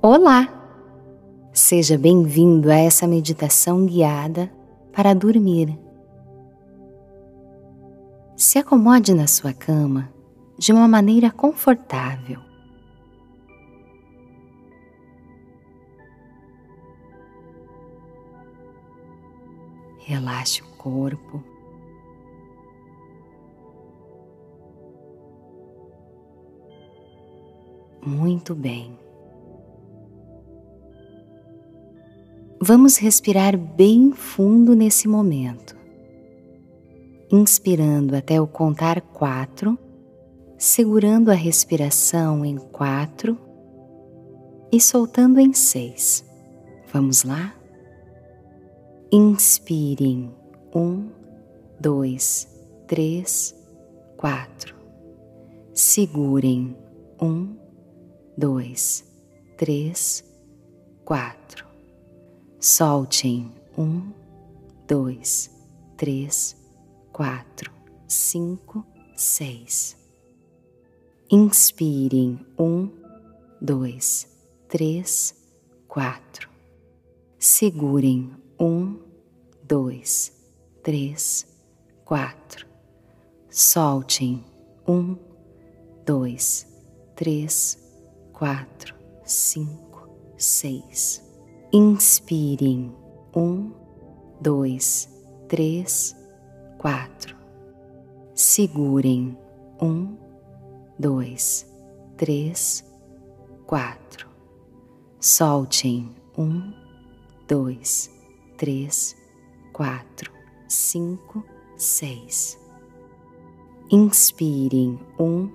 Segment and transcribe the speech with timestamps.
[0.00, 0.46] Olá!
[1.52, 4.48] Seja bem-vindo a essa meditação guiada
[4.92, 5.76] para dormir.
[8.36, 10.08] Se acomode na sua cama
[10.56, 12.38] de uma maneira confortável.
[19.98, 21.42] Relaxe o corpo.
[28.06, 29.07] Muito bem.
[32.60, 35.76] Vamos respirar bem fundo nesse momento,
[37.30, 39.78] inspirando até o contar quatro,
[40.58, 43.38] segurando a respiração em quatro
[44.72, 46.24] e soltando em seis.
[46.92, 47.54] Vamos lá?
[49.12, 50.34] Inspirem
[50.74, 51.10] um,
[51.78, 52.48] dois,
[52.88, 53.54] três,
[54.16, 54.74] quatro.
[55.72, 56.76] Segurem
[57.22, 57.54] um,
[58.36, 59.04] dois,
[59.56, 60.24] três,
[61.04, 61.67] quatro
[62.60, 64.12] Soltem um,
[64.88, 65.48] dois,
[65.96, 66.56] três,
[67.12, 67.72] quatro,
[68.08, 69.96] cinco, seis.
[71.30, 72.90] Inspirem um,
[73.62, 74.26] dois,
[74.68, 75.36] três,
[75.86, 76.50] quatro.
[77.38, 78.98] Segurem um,
[79.62, 80.32] dois,
[80.82, 81.46] três,
[82.04, 82.66] quatro.
[83.48, 84.44] Soltem
[84.84, 85.16] um,
[86.04, 86.66] dois,
[87.14, 87.78] três,
[88.32, 91.27] quatro, cinco, seis.
[91.70, 92.94] Inspirem.
[93.36, 93.72] Um,
[94.40, 95.06] dois,
[95.48, 96.16] três,
[96.78, 97.36] quatro.
[98.34, 99.36] Segurem.
[99.78, 100.16] Um,
[100.98, 101.70] dois,
[102.16, 102.82] três,
[103.66, 104.26] quatro.
[105.20, 106.16] Soltem.
[106.38, 106.72] Um,
[107.46, 108.10] dois,
[108.56, 109.14] três,
[109.74, 110.32] quatro,
[110.66, 111.44] cinco,
[111.76, 112.58] seis.
[113.90, 114.98] Inspirem.
[115.20, 115.50] Um,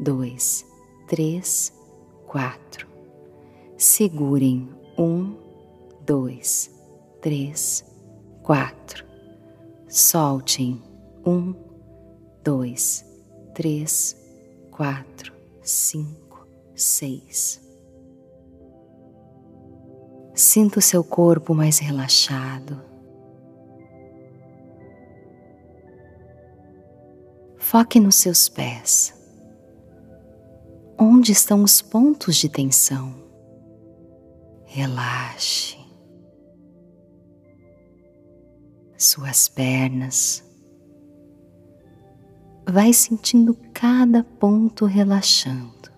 [0.00, 0.66] dois,
[1.06, 1.72] três,
[2.26, 2.88] quatro.
[3.76, 5.45] Segurem um,
[6.06, 6.70] dois,
[7.20, 7.84] três,
[8.42, 9.04] quatro.
[9.88, 10.82] Soltem.
[11.26, 11.54] Um,
[12.44, 13.04] dois,
[13.52, 14.16] três,
[14.70, 17.60] quatro, cinco, seis.
[20.32, 22.80] Sinta o seu corpo mais relaxado.
[27.56, 29.12] Foque nos seus pés.
[30.96, 33.26] Onde estão os pontos de tensão?
[34.76, 35.75] relaxe
[38.96, 40.44] suas pernas.
[42.68, 45.90] Vai sentindo cada ponto relaxando.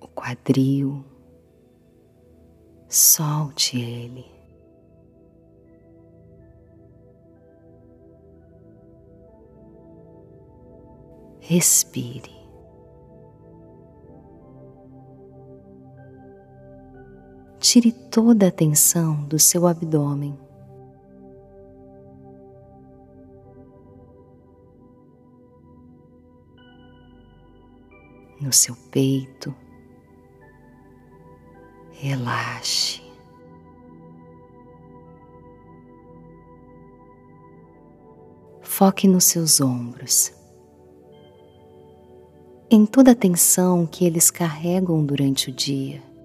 [0.00, 1.04] O quadril,
[2.88, 4.36] solte ele.
[11.48, 12.45] respire.
[17.76, 20.34] Tire toda a tensão do seu abdômen.
[28.40, 29.54] No seu peito,
[31.90, 33.02] relaxe.
[38.62, 40.32] Foque nos seus ombros
[42.70, 46.15] em toda a tensão que eles carregam durante o dia.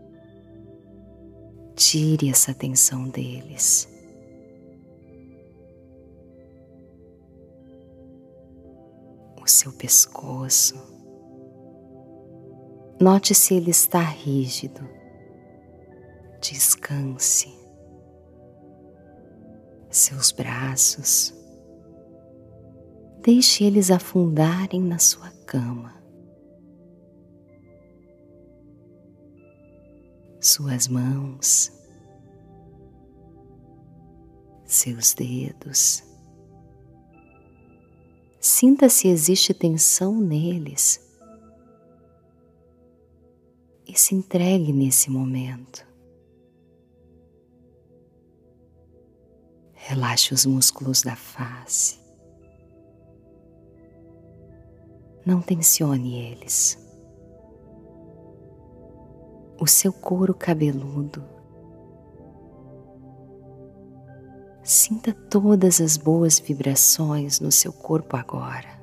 [1.84, 3.90] Tire essa tensão deles.
[9.42, 10.76] O seu pescoço.
[13.02, 14.88] Note se ele está rígido.
[16.40, 17.52] Descanse.
[19.90, 21.34] Seus braços.
[23.24, 26.00] Deixe eles afundarem na sua cama.
[30.42, 31.72] Suas mãos,
[34.66, 36.04] seus dedos.
[38.40, 41.00] Sinta se existe tensão neles
[43.88, 45.86] e se entregue nesse momento.
[49.74, 52.00] Relaxe os músculos da face.
[55.24, 56.91] Não tensione eles
[59.62, 61.24] o seu couro cabeludo.
[64.64, 68.82] Sinta todas as boas vibrações no seu corpo agora.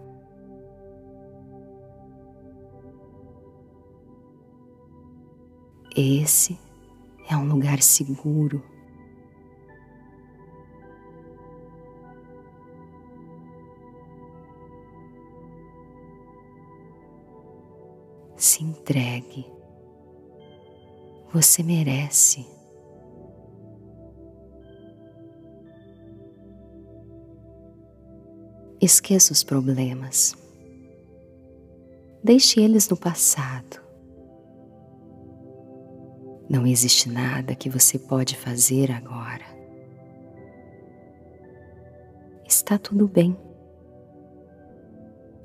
[5.97, 6.57] Esse
[7.29, 8.63] é um lugar seguro.
[18.37, 19.58] Se entregue.
[21.33, 22.47] Você merece.
[28.81, 30.35] Esqueça os problemas.
[32.25, 33.81] Deixe eles no passado.
[36.49, 39.45] Não existe nada que você pode fazer agora.
[42.47, 43.37] Está tudo bem.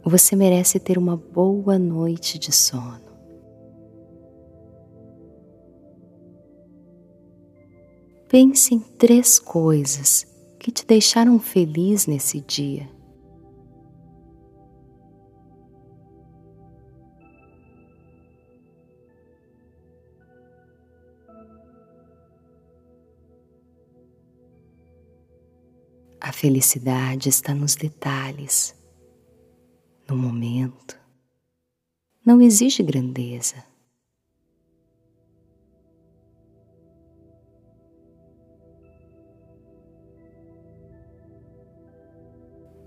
[0.06, 3.13] Você merece ter uma boa noite de sono.
[8.34, 10.26] Pense em três coisas
[10.60, 12.90] que te deixaram feliz nesse dia.
[26.20, 28.76] A felicidade está nos detalhes,
[30.10, 31.00] no momento.
[32.26, 33.73] Não exige grandeza.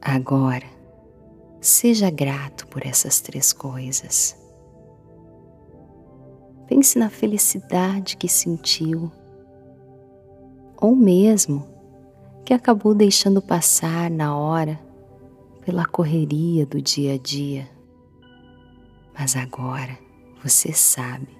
[0.09, 0.67] Agora,
[1.61, 4.41] seja grato por essas três coisas.
[6.69, 9.11] Pense na felicidade que sentiu,
[10.81, 11.67] ou mesmo
[12.45, 14.79] que acabou deixando passar na hora
[15.65, 17.69] pela correria do dia a dia.
[19.13, 19.99] Mas agora
[20.41, 21.37] você sabe,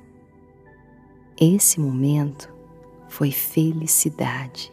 [1.41, 2.53] esse momento
[3.09, 4.73] foi felicidade.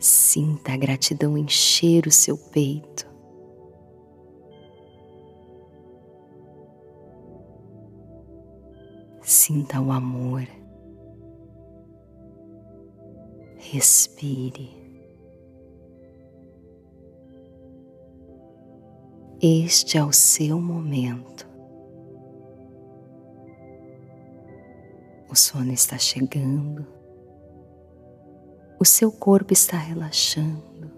[0.00, 3.08] Sinta a gratidão encher o seu peito.
[9.22, 10.42] Sinta o amor
[13.70, 14.68] respire.
[19.40, 21.48] Este é o seu momento.
[25.30, 26.84] O sono está chegando,
[28.80, 30.90] o seu corpo está relaxando,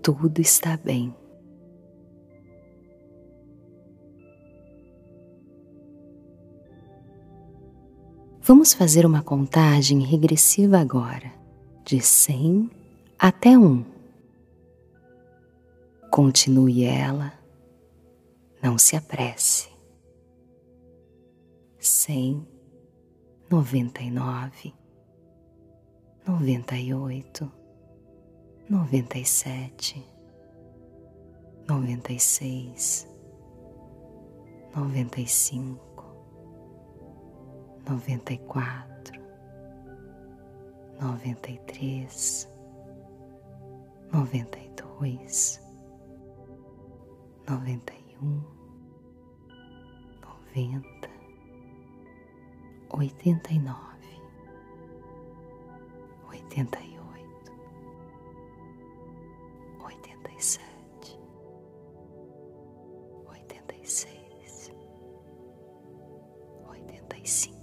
[0.00, 1.12] tudo está bem.
[8.40, 11.32] Vamos fazer uma contagem regressiva agora,
[11.84, 12.70] de 100
[13.18, 13.84] até 1.
[16.08, 17.32] Continue ela,
[18.62, 19.68] não se apresse.
[21.80, 22.57] 100,
[23.50, 24.74] 99,
[26.26, 27.52] 98,
[28.68, 30.04] 97,
[31.66, 33.06] 96,
[34.74, 35.98] 95
[37.88, 39.18] noventa e quatro,
[41.00, 42.46] noventa e três,
[44.12, 45.58] noventa e dois,
[47.48, 48.42] noventa e um,
[50.20, 51.08] noventa,
[52.90, 54.22] oitenta e nove,
[56.28, 57.52] oitenta e oito,
[59.84, 61.18] oitenta e sete,
[63.26, 64.72] oitenta e seis,
[66.66, 67.57] oitenta e cinco.